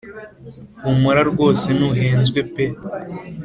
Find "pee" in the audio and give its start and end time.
2.53-2.75